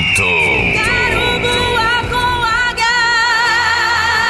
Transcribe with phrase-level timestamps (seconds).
[0.72, 2.86] Quero voar com águia.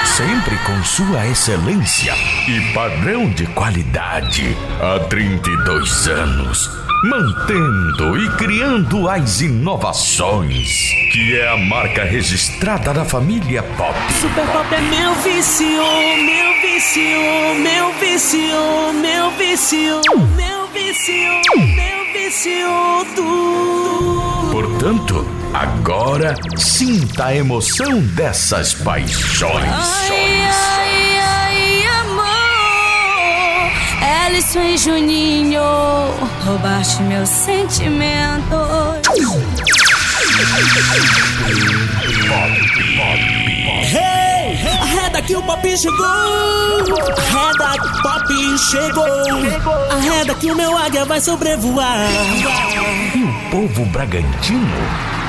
[0.05, 2.15] Sempre com sua excelência
[2.47, 4.57] e padrão de qualidade.
[4.81, 6.83] Há 32 anos.
[7.03, 13.93] Mantendo e criando as inovações, que é a marca registrada da família Pop.
[14.19, 20.01] Super Pop é meu vício, meu vício, meu vício, meu vício,
[20.35, 21.29] meu vício,
[21.75, 24.49] meu vício, tu.
[24.51, 25.23] Portanto,
[25.53, 29.69] agora sinta a emoção dessas paixões.
[29.71, 33.71] Ai, ai, ai, amor.
[34.25, 35.61] Ellison e Juninho,
[36.43, 39.03] roubaste meus sentimentos.
[43.93, 46.05] Hey, arreda que o pop chegou.
[46.05, 49.91] Arreda que o pop chegou.
[49.91, 52.09] Arreda que o meu águia vai sobrevoar.
[53.15, 54.75] E o povo bragantino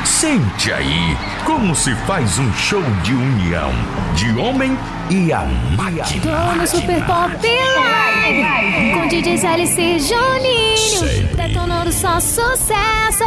[0.04, 1.16] sente aí
[1.54, 3.70] como se faz um show de união
[4.16, 4.76] de homem
[5.08, 5.44] e a
[5.76, 6.20] máquina.
[6.20, 7.30] Tô no Super Pop
[7.76, 13.22] Live com DJs LC e Juninho, detonando só sucesso.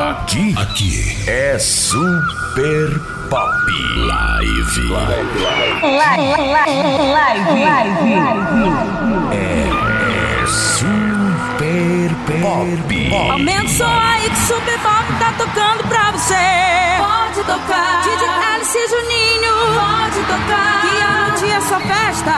[0.00, 2.98] Aqui, aqui é Super
[3.30, 3.72] Pop
[4.08, 4.92] Live.
[9.32, 9.69] É
[12.30, 13.30] Super Pop.
[13.30, 16.34] Aumenta o som aí que o Super Pop tá tocando pra você.
[16.98, 18.02] Pode tocar.
[18.02, 19.54] DJ Alice Juninho.
[19.74, 20.80] Pode tocar.
[20.80, 22.32] Que a noite é só festa.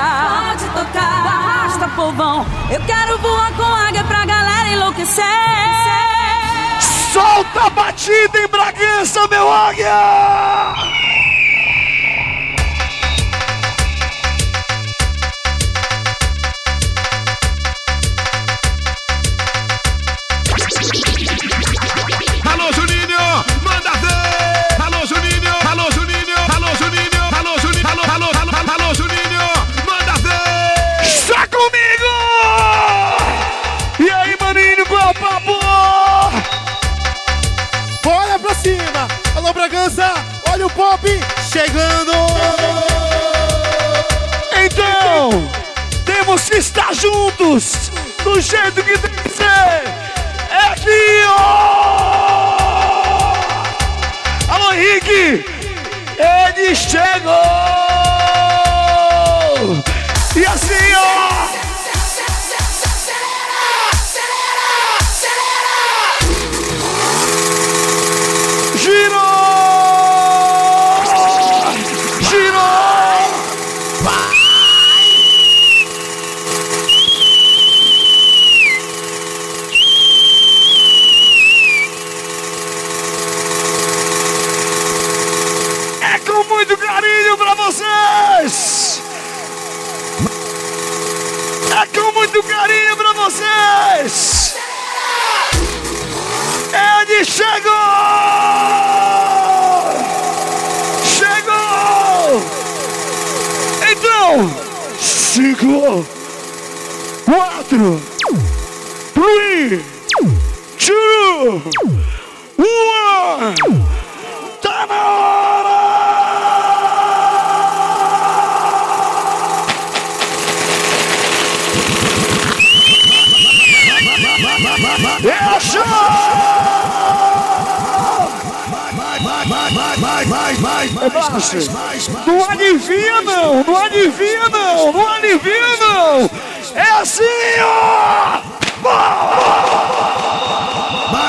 [0.48, 1.26] Pode tocar.
[1.26, 2.46] Arrasta, povão.
[2.70, 5.24] Eu quero voar com águia pra galera enlouquecer.
[7.12, 11.01] Solta a batida em Bragança, meu águia!
[46.50, 47.90] Que estar juntos,
[48.24, 49.82] do jeito que tem que ser.
[50.50, 50.74] É
[51.26, 52.52] ó!
[54.48, 55.44] Alô, Henrique!
[56.18, 58.11] Ele chegou!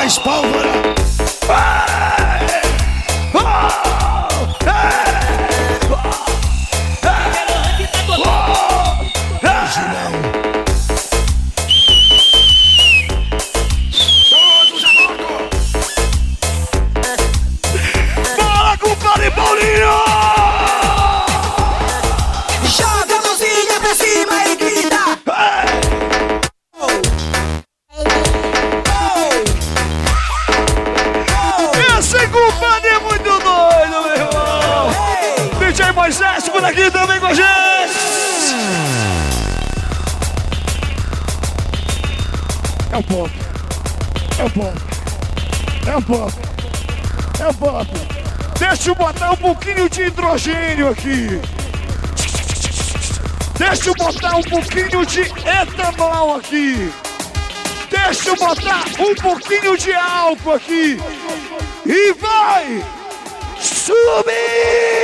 [0.03, 0.92] Mais pólvora!
[46.03, 46.33] Pop!
[47.39, 47.87] É o pop!
[48.59, 51.41] Deixa eu botar um pouquinho de hidrogênio aqui.
[53.57, 56.91] Deixa eu botar um pouquinho de etanol aqui.
[57.89, 60.99] Deixa eu botar um pouquinho de álcool aqui.
[61.85, 62.83] E vai
[63.59, 65.02] subir!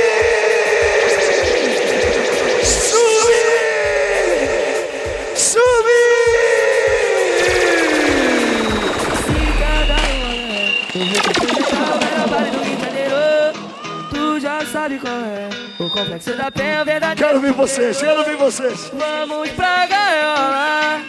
[15.90, 17.16] Complexo da penha verdadeira.
[17.16, 18.90] Quero ver vocês, quero ver vocês.
[18.94, 21.02] Vamos pra gaiola.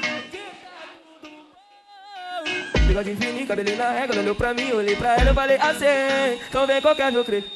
[2.87, 5.85] Bigode fininho, cabelinho na régua, olhou pra mim, olhei pra ela, eu falei assim,
[6.49, 7.47] então vem qualquer meu credo.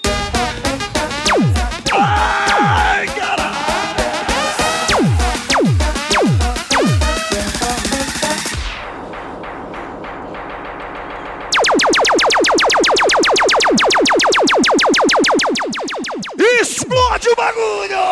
[1.92, 3.35] Ai, caralho!
[17.06, 18.04] Explode o bagulho!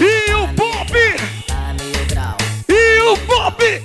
[0.00, 0.94] E o pop!
[2.66, 3.84] E o pop!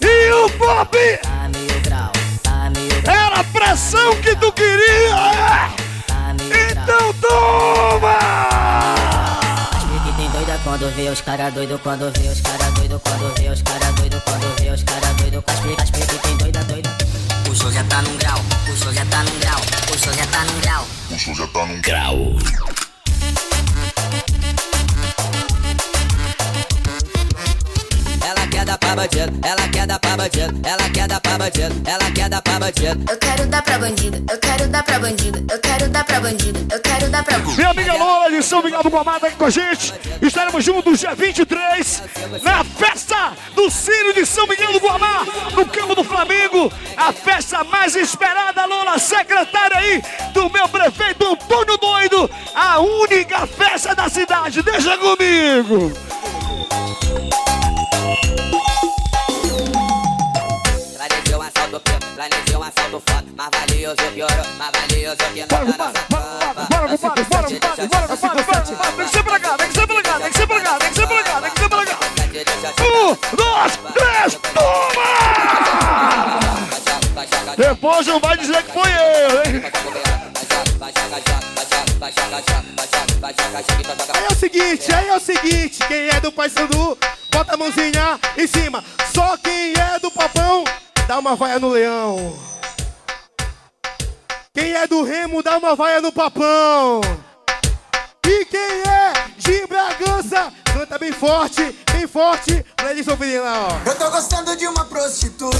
[0.00, 0.98] E o pop!
[3.06, 5.14] Era a pressão que tu queria!
[5.36, 5.70] é?
[6.72, 7.69] Então toma!
[10.70, 14.22] Quando vê os cara doido, quando vê os cara doido, quando vê os cara doido,
[14.24, 16.96] quando vê os cara doido, caspe, caspe, que tem doida, doida.
[17.50, 18.38] O show já tá num grau,
[18.72, 19.60] o show já tá num grau,
[19.92, 20.86] o show já tá num grau.
[21.10, 22.16] O show já tá num grau.
[28.60, 32.10] Quer dar pra bandido, ela quer dar pra bandido, ela quer dar pra bandido, ela
[32.10, 33.04] quer dar pra bandido.
[33.10, 36.66] Eu quero dar pra bandido, eu quero dar pra bandido, eu quero dar pra bandido,
[36.70, 37.56] eu quero dar pra bandido.
[37.56, 39.94] Minha amiga Lola de São Miguel do Guamá tá aqui com a gente.
[40.20, 42.02] Estaremos juntos dia 23
[42.42, 46.70] na festa do Círio de São Miguel do Guamá, no campo do Flamengo.
[46.98, 50.02] A festa mais esperada, Lola, secretária aí
[50.34, 52.30] do meu prefeito Antônio Doido.
[52.54, 54.62] A única festa da cidade.
[54.62, 55.92] Deixa comigo.
[62.20, 66.88] Assalto preto, planejei um assalto foda, mais valioso ouro, mais valioso que Bora, nota bora,
[66.88, 68.92] nossa bora, compadre, bora, compadre, bora, compadre, bora.
[68.92, 70.78] Tem que ser pra cá, tem que ser pra cá, tem que ser pra cá,
[70.78, 71.98] tem que ser pra cá, tem que ser pra cá.
[72.80, 75.08] Um, dois, três, toma!
[77.56, 79.62] Depois não vai dizer que foi eu, hein?
[84.14, 86.98] Aí é o seguinte, aí é o seguinte, quem é do Paysandu,
[87.30, 88.84] bota a mãozinha em cima.
[89.14, 90.64] Só quem é do Papão,
[91.10, 92.38] dá uma vaia no leão.
[94.54, 97.00] Quem é do Remo, dá uma vaia no Papão.
[98.24, 103.88] E quem é de Bragança, canta bem forte, bem forte, pra eles ouvirem lá, ó.
[103.88, 105.58] Eu tô gostando de uma prostituta.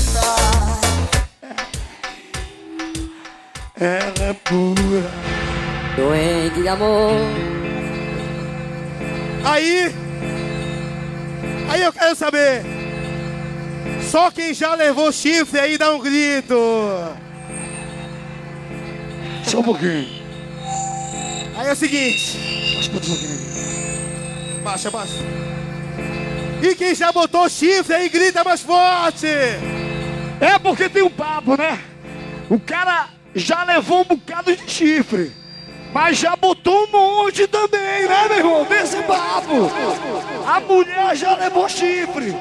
[3.74, 5.10] Ela é pura.
[5.96, 7.10] Doente de amor.
[9.44, 9.92] Aí,
[11.68, 12.89] aí eu quero saber.
[14.02, 16.54] Só quem já levou chifre aí dá um grito.
[19.44, 20.08] Só um pouquinho.
[21.56, 22.38] Aí é o seguinte.
[24.62, 25.14] Baixa, baixa.
[26.62, 29.26] E quem já botou chifre aí grita mais forte.
[30.40, 31.78] É porque tem um papo, né?
[32.48, 35.32] O cara já levou um bocado de chifre.
[35.92, 38.64] Mas já botou um monte também, né, meu irmão?
[38.64, 39.70] Desse papo.
[40.46, 42.34] A mulher já levou chifre.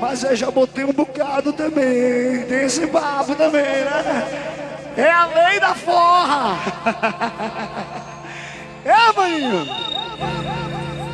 [0.00, 2.44] Mas eu já botei um bocado também.
[2.46, 4.50] Desse papo também, né?
[4.96, 6.56] É a lei da forra.
[8.82, 9.66] É, maninho?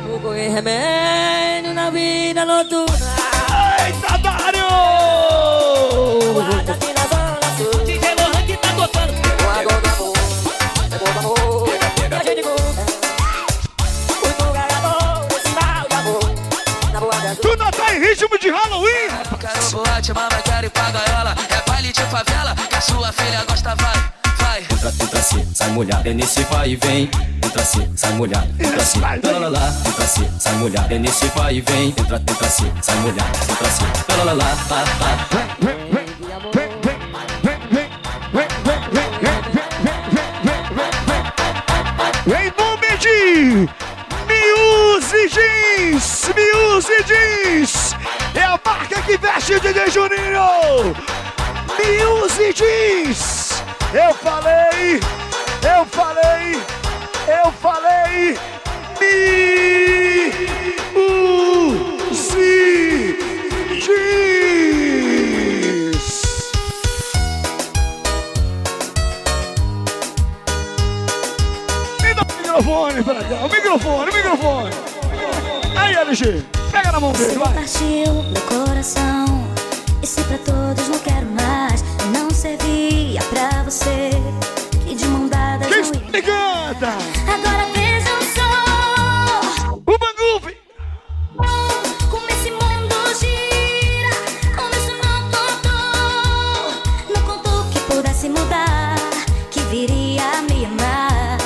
[0.05, 2.95] Fogo e remédio na vida noturna.
[3.85, 5.06] Eita, Dário!
[18.47, 19.09] De Halloween?
[19.39, 21.35] Quero boate, mama, quero ir pra gaiola.
[21.49, 24.61] É baile de favela, que a sua filha gosta, vai, vai.
[24.61, 27.09] Entra, entra assim, sai molhado, é nesse vai e vem.
[27.43, 29.73] Entra assim, sai molhado, entra assim, lá, lá, lá.
[29.85, 31.89] Entra assim, sai molhado, é nesse vai e vem.
[31.89, 35.27] Entra, entra assim, sai molhado, entra assim, lá, lá, lá, lá, lá.
[42.29, 43.69] Em nome de
[44.27, 47.95] Miuse Jeans, Miuse Jeans,
[48.67, 50.93] marca que veste DJ Juninho!
[51.77, 53.63] Muse Jeans!
[53.93, 54.99] Eu falei!
[55.63, 56.61] Eu falei!
[57.27, 58.37] Eu falei!
[60.93, 62.43] Muse
[63.85, 64.07] Jeans!
[72.01, 73.45] Me dá o microfone pra cá!
[73.45, 74.71] O microfone, o microfone!
[75.77, 76.56] Aí, LG!
[76.77, 77.53] Pega na mão Você vai.
[77.53, 79.25] partiu meu coração.
[80.01, 84.11] E se pra todos não quero mais, não servia pra você.
[84.85, 86.11] Que de mão ia.
[86.11, 86.89] me canta?
[87.33, 89.71] Agora vejam só.
[89.73, 90.57] O Bangufe.
[92.11, 94.15] Como esse mundo gira,
[94.55, 97.15] como isso não contou.
[97.15, 98.95] Não contou que pudesse mudar,
[99.51, 101.37] que viria a me amar.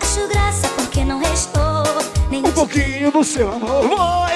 [0.00, 1.84] Acho graça porque não restou
[2.30, 4.30] nem Um pouquinho do seu amor.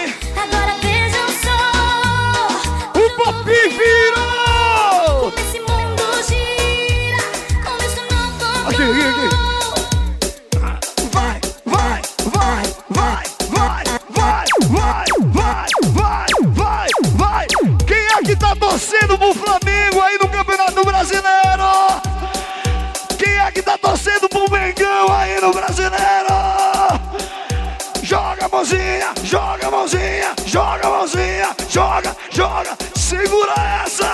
[28.94, 33.52] Mãozinha, joga a mãozinha, joga a mãozinha, joga, joga, segura
[33.84, 34.06] essa!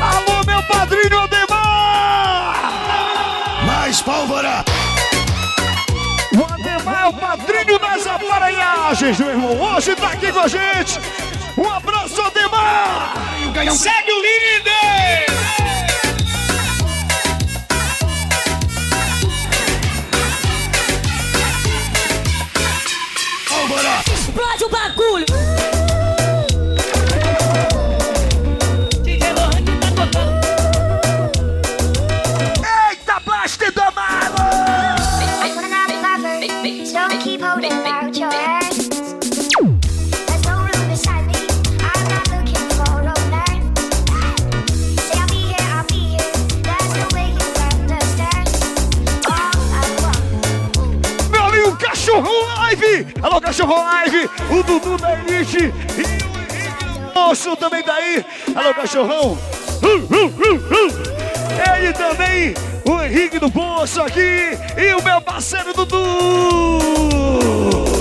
[0.00, 2.72] Alô, meu padrinho Ademar!
[3.66, 4.64] Mais pólvora!
[6.34, 9.60] O Ademar é o padrinho das aparelhagens, meu irmão.
[9.60, 10.98] Hoje tá aqui com a gente.
[11.58, 13.14] Um abraço, Ademar!
[13.76, 15.32] Segue o líder!
[24.62, 25.26] explode o bagulho.
[32.90, 34.42] Eita, blast domado!
[53.22, 54.41] Alô, Cachorro Live!
[54.52, 58.22] O Dudu da Elite e o Henrique também daí!
[58.54, 59.38] Alô, Cachorrão!
[61.78, 62.52] Ele também,
[62.86, 67.91] o Henrique do Poço aqui e o meu parceiro Dudu!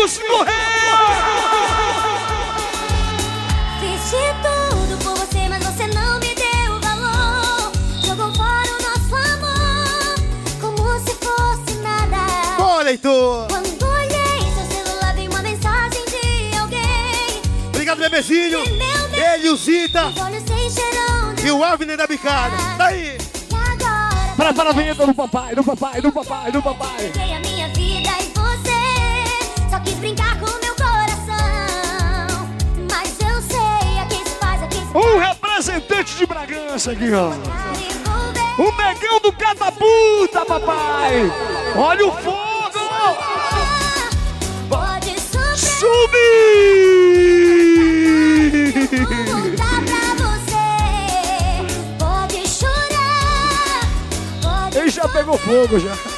[0.00, 0.56] Augusto Correia!
[3.80, 7.70] Fiz de tudo por você, mas você não me deu valor.
[8.02, 10.14] Jogou fora o nosso amor,
[10.58, 12.62] como se fosse nada.
[12.62, 13.46] Olha, Heitor!
[13.48, 17.42] Quando olhei seu celular, vi uma mensagem de alguém.
[17.68, 18.60] Obrigado, bebezinho!
[19.12, 20.10] Ele, o Zita
[21.44, 22.56] e o Avner da Bicada.
[22.78, 23.18] Daí!
[23.18, 27.12] E agora Para, para a vinheta do papai, do papai, do papai, do papai.
[34.92, 37.30] Um representante de Bragança aqui, ó.
[38.60, 41.32] O negão do catapulta, papai!
[41.76, 42.50] Olha o fogo!
[45.80, 46.20] Subir!
[49.26, 50.68] Voltar pra você.
[51.98, 53.80] Pode chorar.
[54.42, 56.09] Pode Ele já pegou fogo já.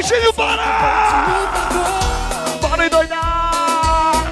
[0.00, 0.64] Bora, Gleicinho, bora!
[2.62, 4.24] Bora endoidar!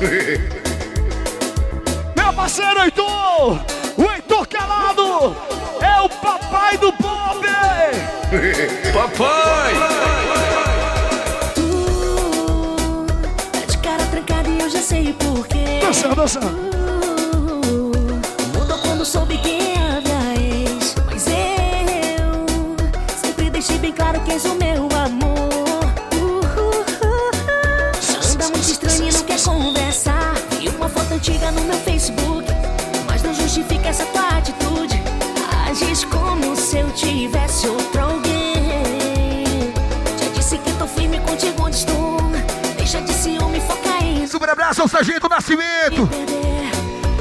[2.16, 3.58] Meu parceiro Heitor!
[3.96, 5.34] O Heitor Calado!
[5.80, 7.44] É o papai do pop!
[8.94, 9.74] Papai!
[13.52, 15.80] Tá de cara trancada e eu já sei porquê.
[15.82, 16.56] Dançando, dançando.
[18.54, 19.75] Mudou quando soube quem
[23.76, 25.84] deixe bem claro que és o meu amor.
[28.32, 30.34] Anda muito estranho e não quer conversar.
[30.60, 32.46] E uma foto antiga no meu Facebook,
[33.06, 35.02] mas não justifica essa tua atitude.
[35.68, 39.72] Agis como se eu tivesse outro alguém.
[40.18, 42.20] Já disse que tô firme contigo onde estou.
[42.76, 44.26] Deixa de ciúme, foca em.
[44.26, 46.08] Super abraço ao Sargento Nascimento.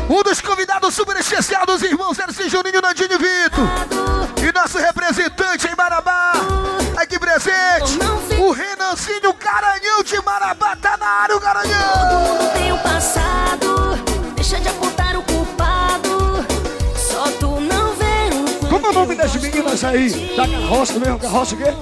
[0.09, 4.14] Um dos convidados super especial dos irmãos Erci Juninho Nandinho e Vitor.
[4.65, 6.33] Nosso representante em Marabá,
[6.97, 7.99] aqui presente,
[8.39, 12.51] o Renancinho Garanhão de Marabá, tá na área o Garanhão.
[12.51, 13.95] tem um passado,
[14.33, 16.43] deixa de apontar o culpado.
[16.97, 20.35] Só tu não vê um Como é o nome das meninas aí?
[20.35, 21.73] Da carroça mesmo, carroça o quê?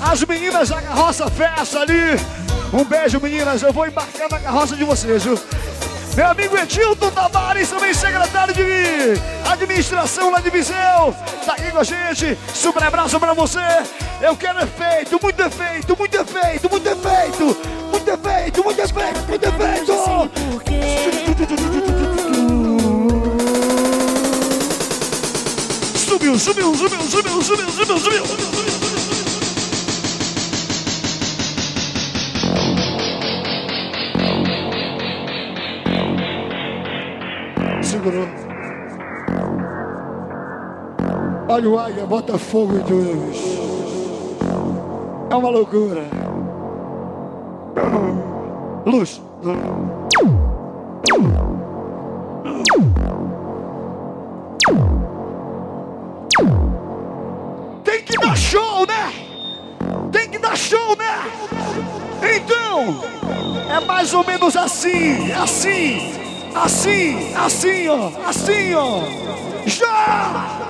[0.00, 2.16] As meninas da carroça festa ali.
[2.72, 3.60] Um beijo, meninas.
[3.60, 5.36] Eu vou embarcar na carroça de vocês, viu?
[6.14, 8.62] Meu amigo Edilton Tavares, também secretário de
[9.50, 11.14] administração lá de Viseu,
[11.46, 12.36] tá aqui com a gente.
[12.52, 13.58] Super abraço pra você.
[14.20, 17.56] Eu quero efeito, muito efeito, muito efeito, muito efeito,
[17.90, 19.92] muito efeito, muito efeito, muito efeito.
[25.96, 28.81] Subiu, subiu, subiu, subiu, subiu, subiu, subiu.
[38.02, 38.26] Segurou.
[41.48, 43.28] Olha o águia, bota fogo em tudo.
[43.28, 43.62] bicho.
[45.30, 46.02] É uma loucura.
[48.84, 49.22] Luz.
[57.84, 59.12] Tem que dar show, né?
[60.10, 61.22] Tem que dar show, né?
[62.34, 63.00] Então,
[63.70, 66.21] é mais ou menos assim, assim,
[66.54, 69.00] assim, assim, ó, assim, ó.
[69.66, 70.62] Já!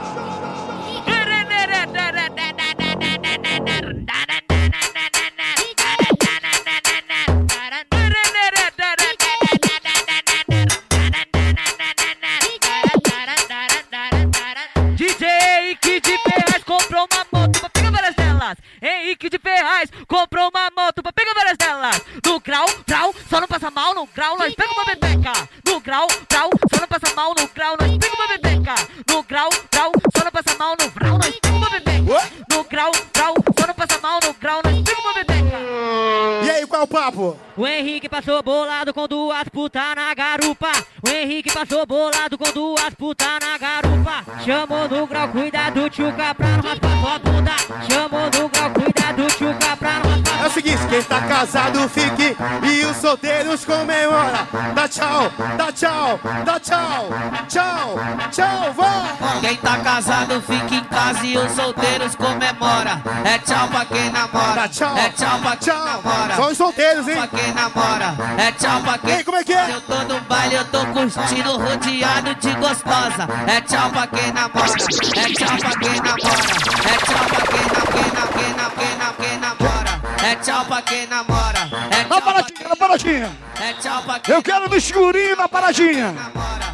[51.42, 54.46] Casado fique e os solteiros comemora.
[54.74, 57.08] Dá tchau, dá tchau, dá tchau,
[57.48, 57.98] tchau,
[58.30, 59.40] tchau, vai!
[59.40, 63.02] Quem tá casado fica em casa e os solteiros comemora.
[63.24, 64.68] É tchau pra quem namora.
[64.68, 64.96] tchau.
[64.96, 66.36] É tchau pra quem namora.
[66.36, 67.16] Só os solteiros, hein?
[67.16, 68.14] Pra quem namora.
[68.38, 69.14] É tchau pra quem.
[69.16, 69.70] Ei, como é que é?
[69.72, 73.28] Eu tô no baile, eu tô curtindo, rodeado de gostosa.
[73.48, 74.72] É tchau pra quem namora.
[75.16, 76.42] É tchau pra quem namora.
[76.84, 79.91] É tchau pra quem na quem na quem na quem na quem namora.
[80.22, 81.58] É tchau pra quem namora.
[81.90, 83.32] É Na paradinha, na paradinha.
[83.60, 86.14] É tchau pra quem Eu quero no escurinho na paradinha.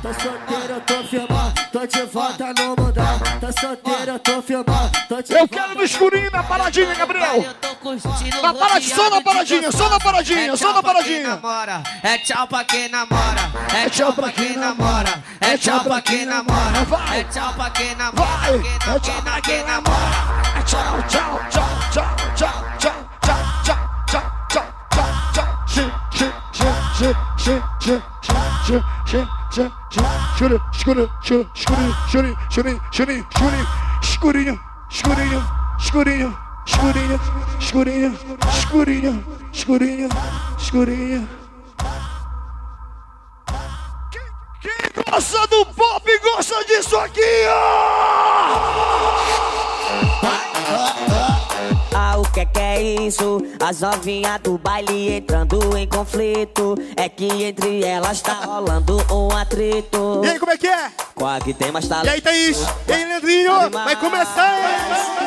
[0.03, 3.19] Tô solteiro, eu tô filmando, tô de volta no mundão.
[3.41, 7.45] Tô solteiro, eu tô filmando, tô de Eu quero no escurinho na paradinha, Gabriel.
[8.43, 11.41] Na paradinha, só na paradinha, só na paradinha, só na paradinha.
[12.03, 16.87] é tchau pra quem namora, é tchau pra quem namora, é tchau pra quem namora,
[17.13, 18.29] é tchau pra quem namora,
[18.87, 20.39] É tchau pra quem namora.
[20.59, 22.18] É tchau, tchau, tchau, tchau,
[30.39, 33.27] Escuro, escuro, escuro, escurinho, escurinho, escurinho,
[34.03, 35.49] escurinho, escurinho,
[35.81, 36.31] escurinho,
[36.67, 37.21] escurinho,
[37.59, 38.13] escurinho,
[38.53, 40.09] escurinho, escurinho,
[40.59, 41.29] escurinho.
[44.61, 48.79] Quem gosta do pop gosta disso aqui, ó!
[52.39, 53.43] O que que é isso?
[53.61, 56.77] As novinhas do baile entrando em conflito.
[56.97, 60.21] É que entre elas tá rolando um atrito.
[60.23, 60.89] E aí, como é que é?
[61.17, 62.11] Qual que tem mais E talento?
[62.11, 62.59] aí, Thaís?
[62.87, 63.71] E aí, Leandrinho?
[63.71, 64.57] Vai começar!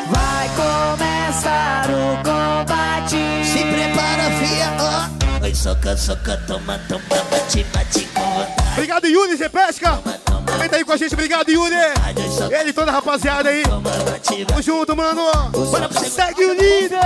[0.08, 3.18] Vai começar o combate.
[3.46, 5.44] Se prepara, fia, ó.
[5.44, 8.70] Oi, soca, soca, toma, toma, bate, bate com vontade.
[8.72, 10.00] Obrigado, Yuri, você pesca?
[10.62, 11.76] Vem tá aí com a gente, obrigado, Yuri!
[12.52, 13.64] Ele e toda a rapaziada aí.
[13.64, 15.24] Tamo junto, mano!
[15.50, 17.00] Bora, segue o líder!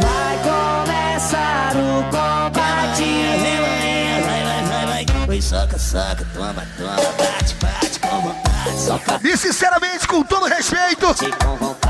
[0.00, 3.04] Vai começar o combate.
[4.24, 5.28] Vai, vai, vai, vai.
[5.28, 7.91] Oi, soca, soca, toma, toma, bate, bate.
[9.24, 11.06] E sinceramente, com todo respeito,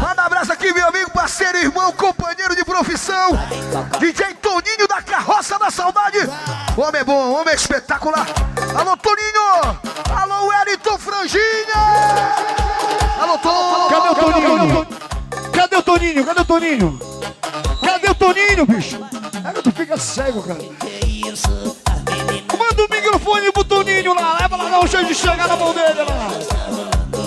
[0.00, 3.30] manda um abraço aqui, meu amigo, parceiro, irmão, companheiro de profissão,
[3.98, 6.18] DJ Toninho da Carroça da Saudade.
[6.76, 8.26] Homem é bom, homem é espetacular.
[8.78, 9.78] Alô, Toninho!
[10.16, 11.42] Alô, Wellington Franginha!
[13.20, 13.88] Alô, Toninho!
[13.90, 14.86] Cadê o Toninho?
[15.52, 16.24] Cadê o Toninho?
[16.24, 17.00] Cadê o Toninho?
[17.84, 19.00] Cadê o Toninho, bicho.
[19.44, 20.60] É que tu fica cego, cara.
[22.72, 24.38] Manda o microfone pro Toninho lá.
[24.40, 26.30] Leva lá, um jeito de chegar na mão dele lá.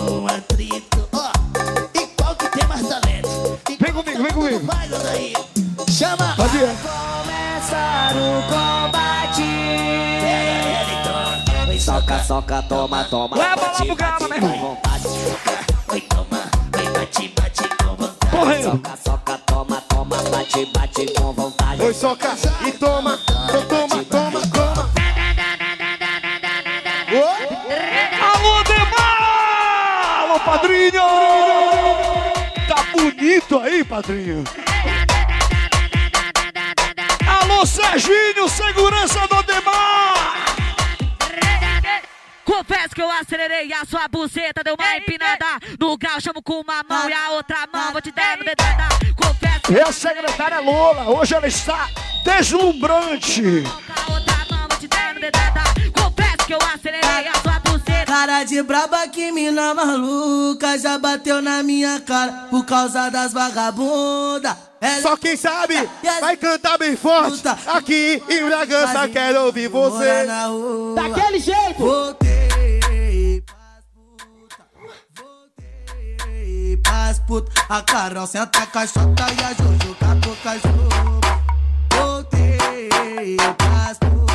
[0.02, 1.30] Um atrito, ó.
[1.94, 3.60] E qual que tem mais talento?
[3.80, 4.68] Vem comigo, vem comigo.
[5.88, 6.36] Chama.
[6.36, 9.44] Começar o combate.
[10.20, 11.70] Pega ele, toma.
[11.70, 13.38] Oi, Soca, soca, toma, toma.
[13.38, 14.78] Leva lá pro cara, bate meu irmão.
[15.90, 16.50] Oi, toma.
[16.76, 18.32] Oi, bate, bate com vontade.
[18.32, 18.72] Correndo.
[18.72, 21.84] Soca, soca, toma, toma, bate, bate com vontade.
[21.84, 23.15] Oi, soca e toma.
[30.46, 31.02] Padrinho!
[32.68, 34.44] Tá bonito aí, padrinho.
[37.28, 40.46] Alô, Serginho, segurança do Demar!
[42.46, 45.46] Confesso que eu acelerei a sua buceta, deu uma empinada.
[45.80, 48.88] No grau, chamo com uma mão e a outra mão, vou te dar no dedada.
[49.16, 51.90] Confesso E a secretária Lola, hoje ela está
[52.24, 53.42] deslumbrante.
[53.42, 55.62] com a outra mão, vou te dar no dedada.
[55.92, 57.55] Confesso que eu acelerei a sua buceta.
[58.16, 64.56] Cara de braba que mina maluca já bateu na minha cara por causa das vagabundas.
[64.80, 65.76] Ela Só quem sabe
[66.22, 67.46] vai cantar bem forte.
[67.68, 70.26] Aqui em Bragança, quero ouvir você.
[70.96, 71.78] Daquele jeito.
[71.78, 73.44] Voltei
[75.18, 77.54] voltei pras putas.
[77.68, 81.20] A Carol senta a caixota e a Jojo catou cachorro.
[81.92, 84.35] Voltei pras putas.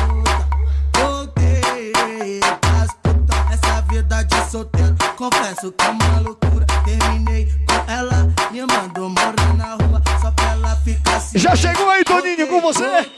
[4.51, 6.65] Solteiro, confesso que é uma loucura.
[6.83, 11.39] Terminei com ela, me mandou morar na rua só pra ela ficar assim.
[11.39, 13.09] Já chegou aí, Toninho, com você?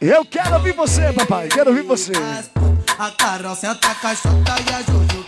[0.00, 2.12] Eu quero ouvir você, papai, quero ouvir você.
[2.98, 5.24] A Carol senta a caixota e a Jojo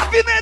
[0.00, 0.41] Abner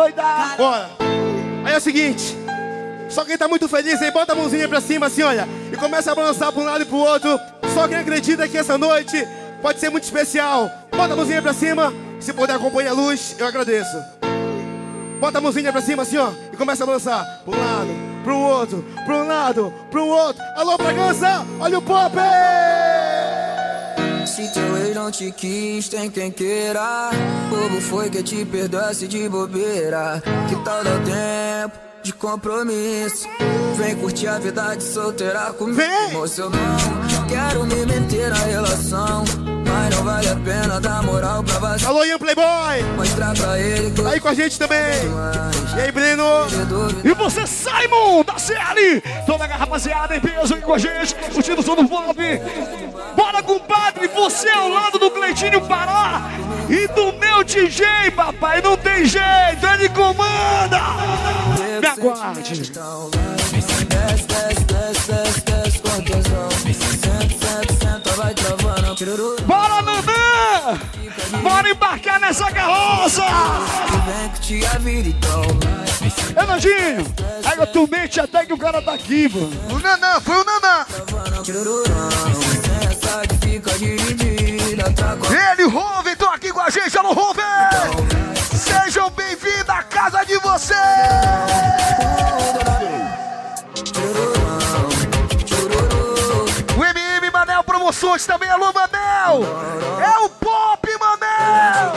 [0.00, 0.56] Endoidar!
[0.56, 0.90] Bora.
[1.64, 2.36] Aí é o seguinte.
[3.10, 5.46] Só quem tá muito feliz aí, bota a mãozinha pra cima assim, olha.
[5.70, 7.38] E começa a balançar pra um lado e pro outro.
[7.74, 9.16] Só quem acredita que essa noite
[9.60, 10.70] pode ser muito especial.
[10.90, 11.92] Bota a mãozinha pra cima.
[12.18, 13.96] Se puder acompanhar a luz, eu agradeço.
[15.20, 16.30] Bota a mãozinha pra cima assim, ó.
[16.52, 17.42] E começa a balançar.
[17.44, 17.90] Pra um lado,
[18.24, 20.42] pro outro, pra um lado, pro outro.
[20.56, 21.44] Alô, Bragança!
[21.60, 22.16] Olha o pop!
[24.26, 27.10] Se teu ex não te quis, tem quem queira.
[27.48, 30.22] Bobo foi que te perdoasse de bobeira.
[30.48, 33.26] Que tal dar tempo de compromisso?
[33.76, 35.80] Vem curtir a vida de solteira comigo.
[36.12, 39.24] Moço, eu não quero me meter na relação.
[39.72, 41.86] Mas não vale a pena dar moral pra você.
[41.86, 42.82] Alô, Ian Playboy!
[42.96, 44.78] Mostrar pra ele que Tá aí com a gente também.
[45.76, 46.24] E aí, Breno?
[47.04, 49.00] E você, Simon, da CL!
[49.26, 52.16] Toda a rapaziada em peso aqui com a gente, curtindo o som do pop.
[53.14, 56.30] Bora, compadre, você ao lado do Cleitinho Pará
[56.68, 60.80] e do meu DJ, papai, não tem jeito, ele comanda!
[61.80, 62.70] Me aguarde!
[62.70, 65.80] Desce, desce, desce, desce, desce.
[69.46, 69.59] Bora!
[71.50, 73.24] Bora embarcar nessa carroça!
[76.46, 79.50] Nandinho, aí tu mente até que o cara tá aqui, mano.
[79.68, 80.86] O Nanã, foi o Nanã.
[85.52, 87.42] Ele, Rove, tô aqui com a gente, alô, Rove!
[88.54, 90.78] Sejam bem-vindos à casa de vocês!
[98.10, 99.44] Promoções também, alô, Manel!
[100.02, 101.92] É o Pop, Manel!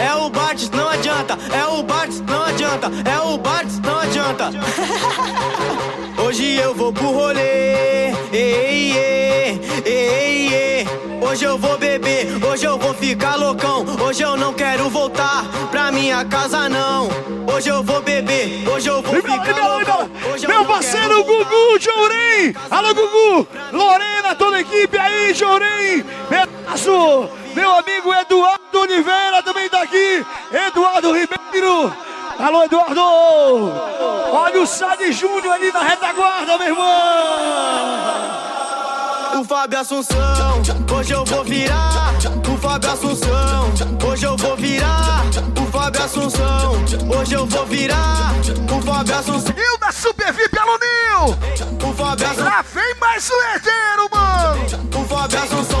[0.00, 1.38] É o Bartz, não adianta.
[1.52, 2.90] É o Bartz, não adianta.
[3.08, 4.50] É o Bartz, não adianta.
[6.34, 8.08] Hoje eu vou pro rolê.
[8.32, 10.86] Ei, ei, ei, ei.
[11.20, 13.86] Hoje eu vou beber, hoje eu vou ficar loucão.
[14.04, 17.08] Hoje eu não quero voltar pra minha casa, não.
[17.54, 20.10] Hoje eu vou beber, hoje eu vou ficar loucão.
[20.32, 22.52] Hoje eu Meu parceiro Gugu Jourem!
[22.68, 23.48] Alô, Gugu!
[23.72, 26.04] Lorena, toda a equipe aí, Jourem!
[26.28, 27.30] Pedaço!
[27.54, 30.26] Meu amigo Eduardo Oliveira também tá aqui!
[30.52, 31.92] Eduardo Ribeiro!
[32.38, 33.00] Alô, Eduardo!
[34.32, 36.84] Olha o Sade Júnior ali na retaguarda, meu irmão!
[39.40, 40.62] O Fábio Assunção,
[40.96, 42.12] hoje eu vou virar.
[42.52, 43.70] O Fábio Assunção,
[44.08, 45.22] hoje eu vou virar.
[45.60, 46.72] O Fábio Assunção,
[47.16, 48.32] hoje eu vou virar.
[48.72, 49.54] O Fábio Assunção.
[49.56, 51.36] E o da Super VIP, alô, Nil!
[51.88, 52.44] O Fábio Assunção.
[52.44, 54.64] Lá vem mais um herdeiro, mano!
[54.96, 55.73] O Fábio Assunção.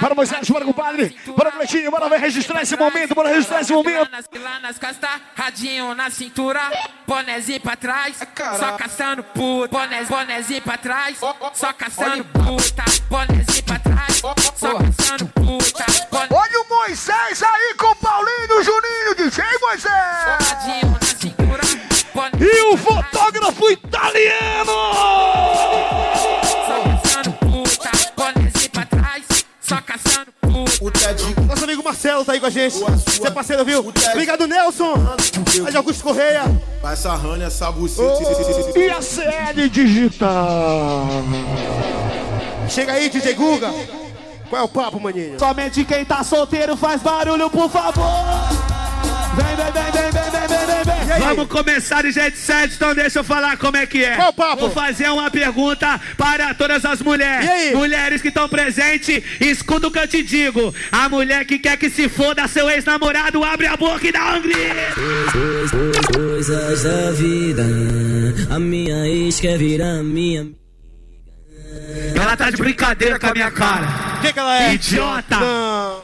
[0.00, 3.60] Para Moisés, para o compadre, para o Cleitinho, bora ver registrar esse momento, bora registrar
[3.60, 4.10] esse momento.
[4.40, 6.60] Lá nas costas, radinho na cintura,
[7.06, 8.16] bonezinho pra trás,
[8.58, 9.78] só caçando puta.
[10.08, 11.18] Bonezinho pra trás,
[11.54, 12.84] só caçando puta.
[13.08, 15.84] Bonezinho pra trás, só caçando puta.
[16.10, 19.92] Boné- Olha o Moisés aí com o Paulinho Juninho, DJ Moisés.
[19.92, 21.62] Radinho na cintura,
[22.40, 24.72] E o fotógrafo italiano!
[31.46, 32.78] Nosso amigo Marcelo tá aí com a gente.
[32.78, 33.80] Você é parceiro, viu?
[34.12, 34.94] Obrigado, Nelson.
[35.64, 36.44] Aí de Augusto Correia.
[36.84, 38.78] Essa rana, essa buceta.
[38.78, 41.08] E a CL Digital?
[42.68, 43.72] Chega aí, DJ Guga.
[44.48, 45.38] Qual é o papo, maninho?
[45.38, 48.87] Somente quem tá solteiro faz barulho, por favor.
[49.38, 53.24] Vem, vem, vem, vem, vem, vem, vem, vamos começar de jeito certo, então deixa eu
[53.24, 54.16] falar como é que é.
[54.16, 54.62] Qual papo?
[54.62, 57.74] Vou fazer uma pergunta para todas as mulheres.
[57.74, 60.74] Mulheres que estão presentes, escuta o que eu te digo.
[60.90, 64.74] A mulher que quer que se foda seu ex-namorado, abre a boca e dá hungria.
[66.12, 67.64] Coisas da vida,
[68.50, 70.48] a minha ex quer virar minha.
[72.14, 73.86] Ela tá de brincadeira com a minha cara.
[74.16, 74.74] O que, que ela é?
[74.74, 75.36] Idiota!
[75.36, 76.02] Não.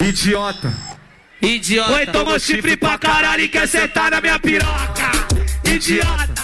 [0.00, 0.95] Idiota!
[1.46, 1.92] Idiota.
[1.92, 5.12] Oi, tomou chifre pra caralho e quer sentar na minha piroca.
[5.64, 6.34] Idiota.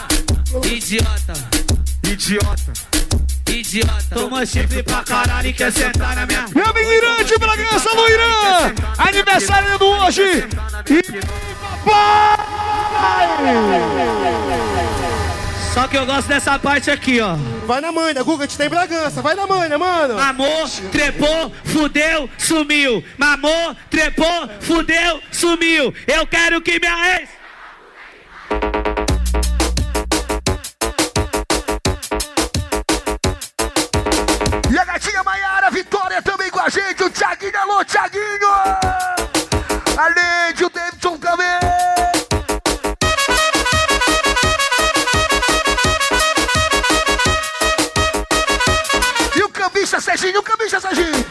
[0.65, 1.33] Idiota.
[2.05, 2.73] Idiota.
[3.49, 4.15] Idiota.
[4.15, 8.09] Tomou chifre pra caralho e quer sentar na minha Meu amigo Irã de Bragança, no
[8.09, 8.73] Irã!
[8.97, 10.23] Aniversário do hoje!
[10.89, 11.03] E
[15.73, 17.35] Só que eu gosto dessa parte aqui, ó.
[17.67, 19.23] Vai na manha, Guga, a gente tá em Bragança.
[19.23, 20.17] Vai na manha, mano.
[20.17, 23.03] Mamou, trepou, fudeu, sumiu.
[23.17, 25.95] Mamou, trepou, fudeu, sumiu.
[26.07, 27.29] Eu quero que minha ex.
[34.71, 37.03] E a gatinha Maiara Vitória também com a gente.
[37.03, 38.49] O Thiaguinho, alô, Thiaguinho!
[39.97, 40.32] Além
[49.93, 51.27] O Cambista Serginho, Cambista Serginho.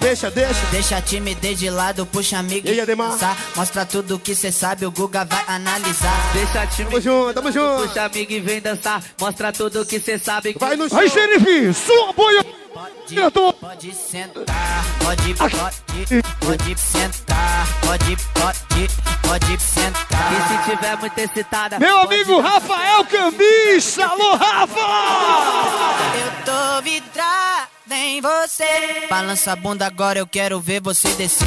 [0.00, 0.66] Deixa, deixa.
[0.70, 3.10] Deixa a timidez de lado, puxa amigo E aí, Ademar?
[3.10, 3.36] dançar.
[3.54, 6.32] Mostra tudo que cê sabe, o Guga vai analisar.
[6.32, 6.88] Deixa time.
[6.88, 7.86] Tamo junto, tamo junto.
[7.86, 9.04] Puxa amigo e vem dançar.
[9.20, 10.56] Mostra tudo que cê sabe.
[10.58, 10.98] Vai no show.
[10.98, 12.67] Aí, xerife, sua apoio!
[13.06, 13.54] Diretor!
[13.54, 18.88] Pode sentar, pode, pode, pode sentar, pode, pode,
[19.22, 20.32] pode sentar.
[20.32, 21.78] E se tiver muito excitada.
[21.78, 24.06] Meu pode amigo Rafael Cambista!
[24.06, 24.80] Alô, Rafa!
[26.14, 29.06] Eu tô vidrada em você.
[29.08, 31.46] Balança a bunda agora, eu quero ver você descer.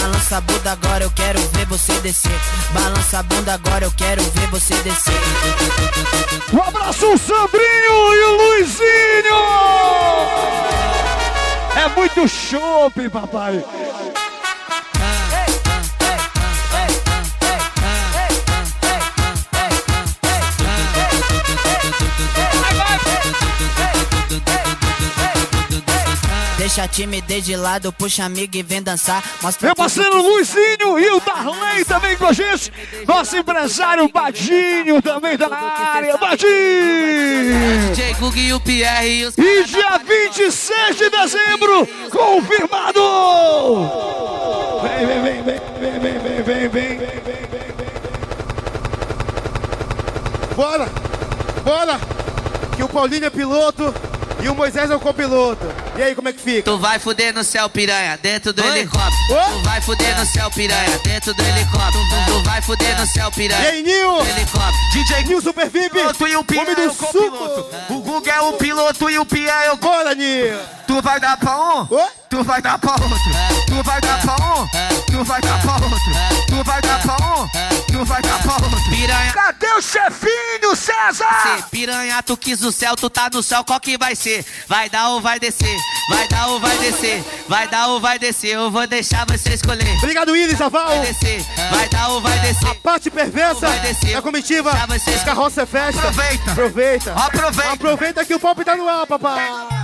[0.00, 2.40] Balança a bunda agora, eu quero ver você descer.
[2.72, 5.12] Balança a bunda agora, eu quero ver você descer.
[6.54, 9.40] Um abraço, o Sandrinho e o Luizinho!
[11.76, 13.62] É muito chope, papai!
[26.60, 29.24] Deixa a timidez de lado, puxa amigo e vem dançar.
[29.40, 32.70] Mostra Meu parceiro Luizinho e o Darley também com a gente.
[33.08, 36.18] Nosso empresário Badinho também tá na área.
[36.18, 36.50] Badinho!
[37.94, 43.00] DJ Gug e o Pierre e os E dia 26 de dezembro, confirmado!
[44.82, 47.88] Vem, vem, vem, vem, vem, vem, vem, vem, vem, vem, vem.
[50.54, 50.88] Bora!
[51.64, 51.98] Bora!
[52.76, 54.09] Que o Paulinho é piloto
[54.42, 55.64] e o Moisés é o copiloto.
[55.96, 56.62] E aí, como é que fica?
[56.62, 59.12] Tu vai fuder no céu, piranha, dentro do helicóptero.
[59.30, 59.44] Oi?
[59.58, 62.04] Tu vai fuder no céu, piranha, dentro do helicóptero.
[62.26, 63.62] Tu vai fuder no céu, piranha.
[63.62, 64.20] E aí, Nil?
[64.20, 64.72] helicóptero.
[64.92, 65.90] DJ Nil Super VIP!
[65.90, 67.70] Piloto e o Pierre Homem é do o copiloto.
[67.86, 67.94] suco!
[67.94, 70.58] O Guga é o piloto e o Pierre é o Bora, Nil!
[70.86, 72.04] Tu vai dar pra um, Oi?
[72.28, 73.08] tu vai dar pra outro.
[73.66, 74.66] Tu vai dar pra um,
[75.20, 75.98] tu vai dar pra outro.
[76.48, 77.48] Tu vai dar pra um,
[77.92, 78.70] tu vai dar pra outro.
[78.90, 79.32] Piranha.
[79.32, 81.26] Cadê o chefinho, César?
[81.42, 84.44] Ser piranha, tu quis o céu, tu tá no céu, qual que vai ser?
[84.66, 85.76] Vai dar ou vai descer?
[86.08, 87.22] Vai dar ou vai descer?
[87.48, 88.54] Vai dar ou vai descer?
[88.54, 89.94] Eu vou deixar você escolher.
[89.98, 90.88] Obrigado, Iris Aval!
[90.88, 92.74] Vai descer, vai dar ou vai descer?
[92.76, 94.14] Parte perversa Vai descer.
[94.14, 95.16] da comitiva vai ser.
[95.16, 96.00] Os Carroça é Festa.
[96.00, 96.50] Aproveita.
[96.52, 97.12] Aproveita!
[97.12, 97.72] Aproveita.
[97.72, 99.79] Aproveita que o pop tá no ar, papai!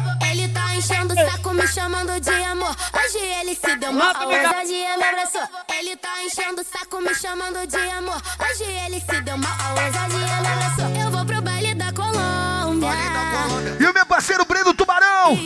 [0.77, 2.77] Ele tá enchendo o saco, me chamando de amor.
[2.93, 5.41] Hoje ele se deu mal, hoje ele me abraçou.
[5.79, 8.23] Ele tá enchendo o saco, me chamando de amor.
[8.39, 11.03] Hoje ele se deu mal, hoje ele me abraçou.
[11.03, 12.91] Eu vou pro baile da Colômbia.
[13.81, 15.39] E o meu parceiro Breno Tubarão.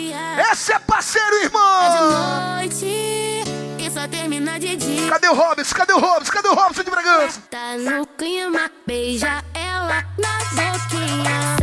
[0.51, 2.59] Esse é parceiro, irmão.
[2.59, 3.45] De noite,
[3.79, 5.11] isso só termina de dia.
[5.11, 5.75] Cadê o Robson?
[5.77, 6.33] Cadê o Robson?
[6.33, 7.40] Cadê o Robson de Bragança?
[7.49, 11.60] Tá no clima, beija ela na boquinha.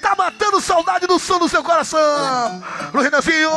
[0.00, 1.98] Tá matando saudade do som do seu coração.
[2.92, 3.50] No Renanzinho.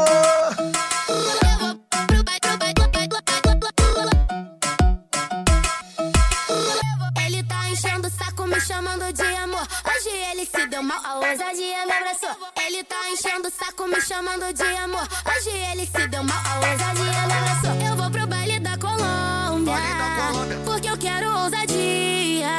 [7.26, 9.66] Ele tá enchendo o saco, me chamando de amor.
[9.86, 12.36] Hoje ele se deu mal, a ousadia me abraçou.
[12.66, 15.08] Ele tá enchendo o saco, me chamando de amor.
[15.26, 17.90] Hoje ele se deu mal, a ousadia me abraçou.
[17.90, 19.76] Eu vou pro baile da Colômbia,
[20.66, 22.50] porque eu quero ousadia.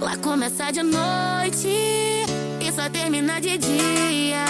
[0.00, 2.24] Lá começa de noite
[2.84, 4.44] só termina de dia.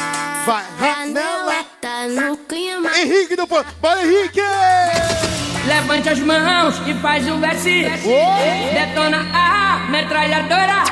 [0.45, 2.91] Vai, Ranela, tá no clima.
[2.99, 3.65] Henrique do Pô.
[3.81, 4.41] Bora, Henrique!
[5.67, 7.85] Levante as mãos e faz o verse.
[8.73, 10.83] Detona a metralhadora.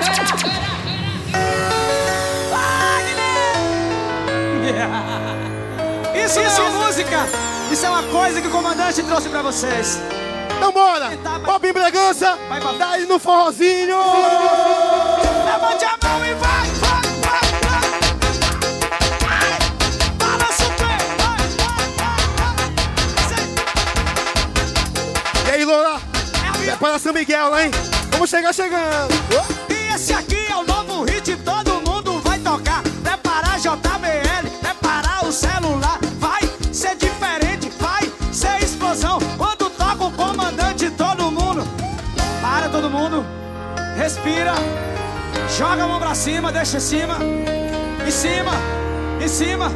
[6.14, 7.28] Isso, não é uma música!
[7.70, 9.98] Isso é uma coisa que o comandante trouxe pra vocês.
[10.56, 11.10] Então bora!
[11.12, 12.38] Em Bragança,
[12.78, 13.98] dá aí no forrozinho!
[15.44, 16.71] Levante a mão e vai,
[26.82, 27.70] Prepara São Miguel lá, hein?
[28.10, 29.14] Vamos chegar chegando!
[29.70, 32.82] E esse aqui é o novo hit, todo mundo vai tocar.
[33.04, 36.00] Preparar JBL, preparar o celular.
[36.18, 36.40] Vai
[36.72, 39.20] ser diferente, vai ser explosão.
[39.38, 41.62] Quando toca o comandante, todo mundo.
[42.40, 43.24] Para todo mundo,
[43.96, 44.54] respira.
[45.56, 47.16] Joga a mão pra cima, deixa em cima.
[48.04, 48.52] Em cima,
[49.22, 49.70] em cima.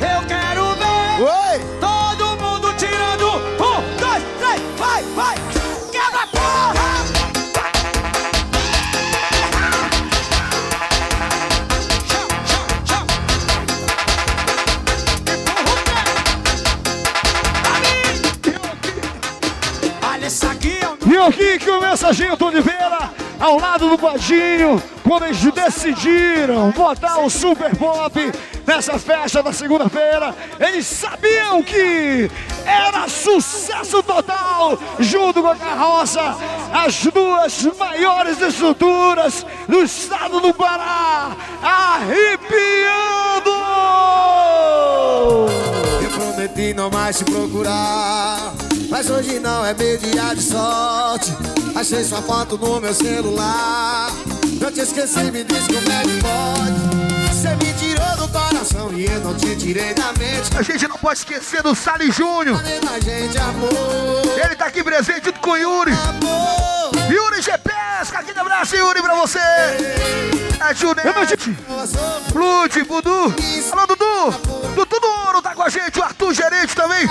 [0.00, 3.28] Eu quero ver todo mundo tirando.
[3.28, 5.63] Um, dois, três, vai, vai.
[5.94, 7.04] Quebra porra!
[21.06, 27.30] E aqui que o Mensagento Oliveira, ao lado do Badinho, quando eles decidiram botar o
[27.30, 28.18] Super Pop
[28.66, 32.30] nessa festa da segunda-feira, eles sabiam que
[32.64, 36.36] era sucesso total, junto com a carroça,
[36.72, 43.50] as duas maiores estruturas do estado do Pará, arrepiando!
[46.02, 48.52] Eu prometi não mais te procurar
[48.90, 51.32] Mas hoje não é meu dia de sorte
[51.74, 54.10] Achei sua foto no meu celular
[54.60, 59.06] Eu te esqueci, me diz como é que pode Você me tirou do coração e
[59.06, 62.58] eu não te tirei da mente A gente não pode esquecer do Sally Júnior.
[62.58, 65.92] Amor Ele tá aqui presente junto com o Yuri.
[67.10, 69.38] Yuri GPS, aqui no abraço, Yuri, pra você.
[70.60, 71.56] A Junete,
[72.34, 73.34] Lute, Budu.
[73.72, 74.30] Alô, Dudu.
[74.74, 75.98] Dudu do Ouro tá com a gente.
[75.98, 77.08] O Arthur Gerente também.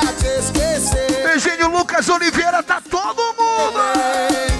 [1.32, 4.53] Eugênio Lucas Oliveira, tá todo mundo.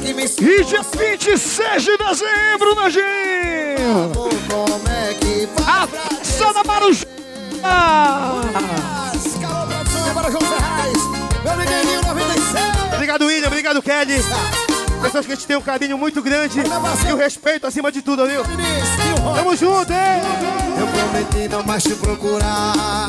[0.00, 4.12] E dia 26 de dezembro, Nojinho!
[5.66, 7.06] A festa da Marujá!
[10.14, 10.98] Bora, João Serrais
[11.42, 13.48] Meu amiguinho 97 Obrigado, William.
[13.48, 14.67] Obrigado, Kelly.
[15.02, 18.26] Pessoas que a gente tem um carinho muito grande e o respeito acima de tudo,
[18.26, 18.42] viu?
[19.34, 20.22] Tamo junto, hein?
[20.78, 23.08] Eu prometi não mais te procurar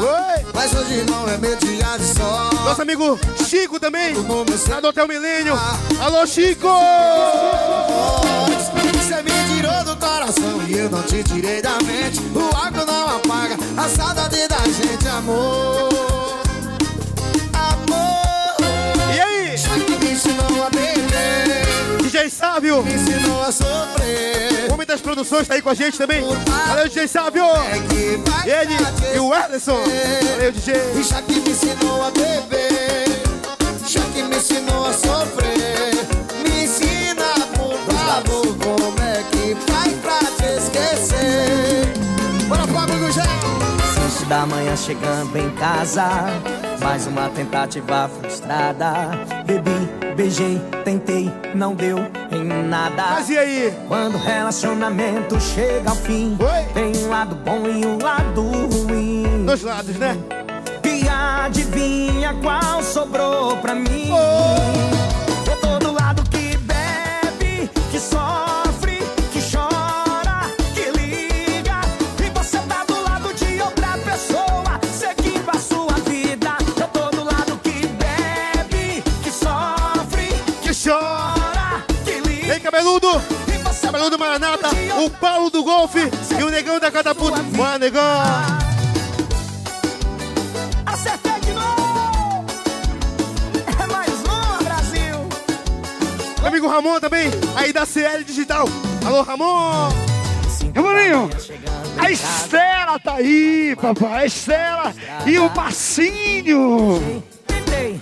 [0.53, 4.13] Mas hoje não é meu dia de sorte Nosso amigo Chico também,
[4.67, 5.53] lá do Hotel Milênio.
[5.99, 6.67] Alô, Chico!
[8.93, 13.17] Você me tirou do coração e eu não te tirei da mente O álcool não
[13.17, 15.89] apaga a saudade da gente, amor
[17.53, 18.57] Amor
[19.15, 19.55] E aí?
[19.85, 21.68] Que me ensinou a beber
[22.19, 22.83] DJ Sávio.
[22.83, 26.21] Me ensinou a sofrer O Homem das Produções tá aí com a gente também.
[26.67, 27.45] Valeu, DJ Sávio!
[28.45, 28.75] E ele
[29.15, 29.81] e o Ederson.
[30.33, 30.73] Valeu, DJ.
[31.01, 33.05] Já que me ensinou a beber
[33.87, 35.58] Já que me ensinou a sofrer
[44.29, 46.07] da manhã chegando em casa.
[46.81, 48.93] Mais uma tentativa frustrada.
[49.43, 51.97] Bebi, beijei, tentei, não deu
[52.31, 53.03] em nada.
[53.09, 53.73] Mas e aí?
[53.87, 56.37] Quando o relacionamento chega ao fim
[56.75, 59.45] Tem um lado bom e um lado ruim.
[59.45, 60.15] Dois lados, né?
[60.85, 64.09] E adivinha qual sobrou pra mim?
[64.09, 64.98] Eu
[84.39, 84.69] Maranata,
[85.01, 85.99] o Paulo do Golfe
[86.39, 87.43] e o Negão da Catapulta.
[87.43, 88.01] Bora, Negão!
[90.85, 92.45] Acertei de novo!
[93.67, 95.27] É mais uma, Brasil!
[96.39, 98.65] Meu amigo Ramon também, aí da CL Digital.
[99.05, 99.89] Alô, Ramon!
[100.73, 101.29] Ramoninho,
[101.97, 104.23] a Estela tá aí, papai.
[104.23, 107.23] A Estela e o Marcinho.
[107.45, 107.99] Tentei.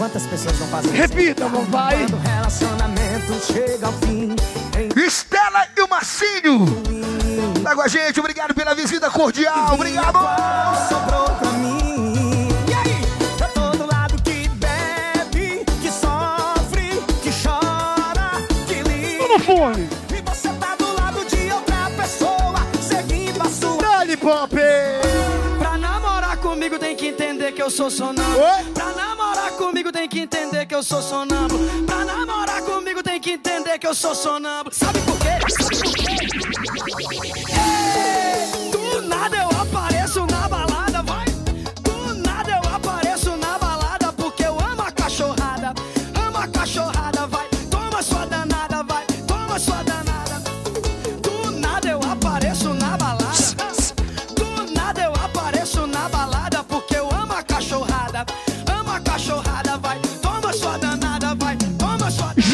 [0.00, 1.98] Quantas pessoas não fazem Repita, papai.
[1.98, 4.34] Quando o relacionamento chega ao fim.
[4.96, 6.64] Estela e o Marcinho.
[7.62, 9.74] Tá com a gente, obrigado pela visita cordial.
[9.74, 10.16] Obrigado.
[10.88, 12.48] Sobrou pra mim.
[12.66, 13.02] E aí?
[13.42, 19.28] Eu tô do lado que bebe, que sofre, que chora, que liga.
[19.28, 19.86] no fone.
[20.16, 23.82] E você tá do lado de outra pessoa, seguindo a sua.
[23.82, 24.56] Dale, Pop!
[25.58, 28.46] Pra namorar comigo tem que entender que eu sou sonâmbulo.
[28.72, 31.84] Pra namorar comigo que entender que eu sou sonâmbulo.
[31.86, 34.74] Pra namorar comigo tem que entender que eu sou sonâmbulo.
[34.74, 35.38] Sabe por quê?
[35.48, 35.79] Sabe por quê?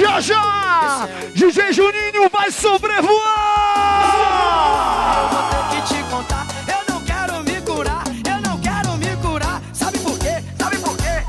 [0.06, 1.08] Já já!
[1.34, 3.10] DJ Juninho vai sobrevoar!
[5.16, 6.46] Eu vou ter que te contar.
[6.68, 8.04] Eu não quero me curar.
[8.24, 9.60] Eu não quero me curar.
[9.72, 10.44] Sabe por quê?
[10.56, 11.24] Sabe por quê?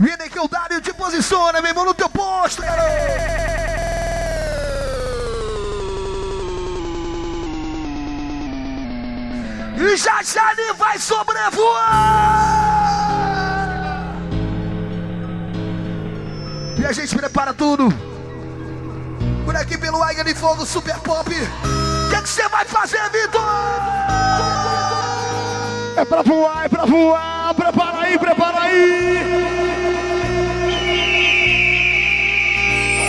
[0.00, 2.90] Vem que o Dário te posiciona, meu irmão, no teu posto, garoto.
[9.76, 12.73] E já já ele vai sobrevoar!
[16.84, 17.88] E a gente prepara tudo.
[19.46, 21.30] Por aqui pelo Águia de Fogo Super Pop.
[21.30, 23.40] O que é você vai fazer, Vitor?
[25.96, 27.54] É pra voar, é pra voar!
[27.54, 29.24] Prepara aí, prepara aí!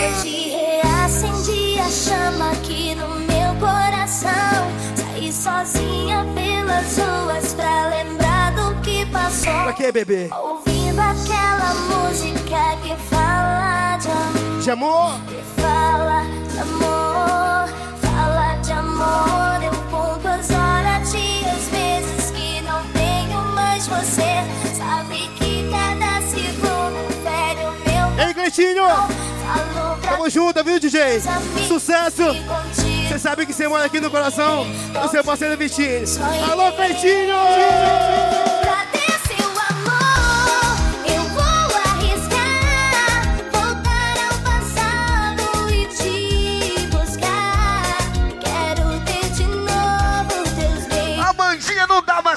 [0.08, 4.30] Hoje reacendi a chama aqui no meu coração.
[4.96, 9.52] Saí sozinha pelas ruas pra lembrar do que passou.
[9.64, 10.30] Pra quê, bebê?
[10.32, 13.15] Ouvindo aquela música que fala
[13.98, 15.18] de amor.
[15.56, 16.22] Fala
[16.52, 17.68] de amor.
[18.02, 19.62] Fala de amor.
[19.64, 24.44] Eu conto as horas, dias, vezes que não tenho mais você.
[24.76, 28.84] Sabe que cada segundo fere o meu Ei, Cleitinho!
[30.02, 31.22] Tamo junto, viu, DJ?
[31.66, 32.22] Sucesso!
[33.08, 34.66] Você sabe que você mora aqui no coração
[35.02, 36.04] do seu parceiro Vitinho.
[36.50, 38.55] Alô, Cleitinho!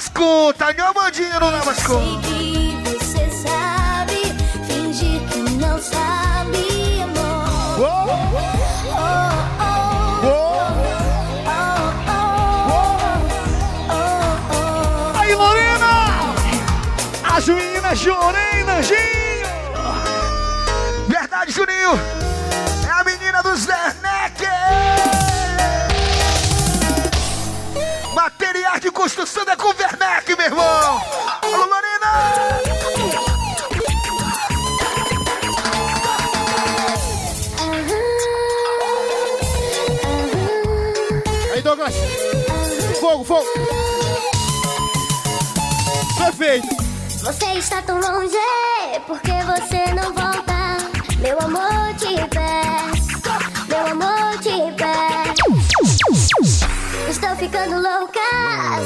[0.00, 2.26] mais conta, não, a Mandinha não dá mais Sei conta.
[2.26, 4.34] que você sabe
[4.66, 7.78] fingir que não sabe, amor.
[7.78, 8.10] Oh,
[15.18, 16.34] Aí, Lorena!
[17.36, 18.98] As meninas Jorena, Ginho!
[21.08, 21.98] Verdade, Juninho!
[22.86, 24.40] É a menina dos Werneck!
[28.14, 29.69] Materiais de construção é com
[46.50, 46.82] Perfeito!
[47.22, 48.36] Você está tão longe,
[49.06, 50.78] porque você não volta?
[51.20, 53.20] Meu amor, te peço,
[53.68, 55.48] meu amor, te peço.
[57.08, 58.20] Estou ficando louca,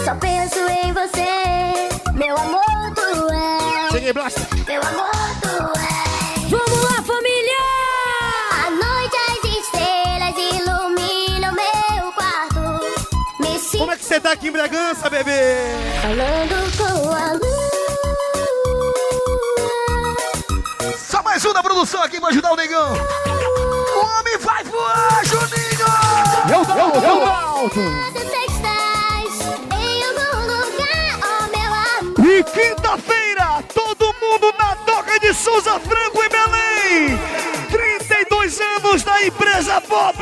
[0.04, 1.88] só penso em você.
[2.12, 3.92] Meu amor, tu és.
[3.92, 4.36] Cheguei, Blast!
[4.66, 5.10] Meu amor,
[5.40, 6.50] tu és.
[6.50, 7.64] Vamos lá, família!
[8.66, 12.60] À noite as estrelas iluminam meu quarto.
[13.40, 15.94] Me Como é que você tá aqui em Bragança, bebê?
[16.02, 17.53] falando com a luz.
[21.84, 22.92] Produção aqui pra ajudar o negão!
[22.94, 25.84] O homem vai voar, Juninho!
[26.50, 27.78] Eu, eu, eu alto!
[27.78, 27.90] Eu
[31.50, 32.26] meu amor.
[32.26, 37.20] E quinta-feira, todo mundo na Doca de Souza Franco em Belém!
[37.70, 40.18] 32 anos da empresa Pop!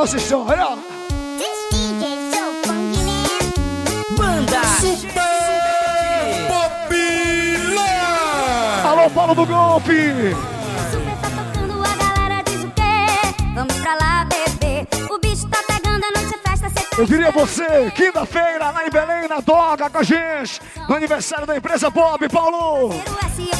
[0.00, 0.78] Nossa história.
[1.38, 1.50] É,
[4.18, 4.64] Manda!
[4.80, 5.20] Super
[6.48, 7.82] Popila!
[8.82, 10.34] Alô, Paulo do Golpe!
[10.90, 13.34] Super tá tocando, a galera diz o quê?
[13.54, 14.88] Vamos pra lá, bebê.
[15.10, 16.80] O bicho tá pegando, a noite é tá a festa.
[16.98, 20.62] Eu queria você, quinta-feira, lá em Belém, na Doga, com a gente.
[20.88, 22.94] No aniversário da empresa Bob, Paulo!
[22.94, 23.00] Eu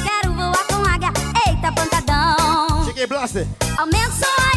[0.02, 1.12] quero voar com H,
[1.46, 2.86] eita pancadão.
[2.86, 3.46] Cheguei, Blaster.
[3.76, 4.49] Aumenta o som